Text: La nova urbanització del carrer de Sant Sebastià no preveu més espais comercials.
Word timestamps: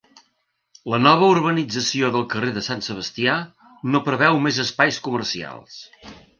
La 0.93 0.99
nova 1.07 1.27
urbanització 1.33 2.09
del 2.15 2.25
carrer 2.33 2.49
de 2.57 2.65
Sant 2.69 2.83
Sebastià 2.89 3.37
no 3.93 4.05
preveu 4.09 4.43
més 4.49 4.61
espais 4.67 5.01
comercials. 5.11 5.81